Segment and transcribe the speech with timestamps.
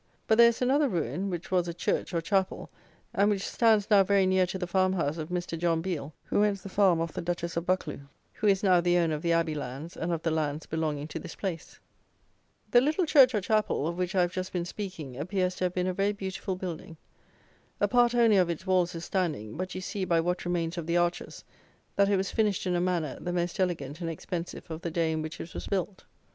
[0.25, 2.71] But there is another ruin, which was a church or chapel,
[3.13, 5.55] and which stands now very near to the farm house of Mr.
[5.59, 8.97] John Biel, who rents the farm of the Duchess of Buccleugh, who is now the
[8.97, 11.79] owner of the abbey lands and of the lands belonging to this place.
[12.71, 15.75] The little church or chapel, of which I have just been speaking, appears to have
[15.75, 16.97] been a very beautiful building.
[17.79, 20.87] A part only of its walls is standing; but you see, by what remains of
[20.87, 21.43] the arches,
[21.95, 25.11] that it was finished in a manner the most elegant and expensive of the day
[25.11, 26.05] in which it was built.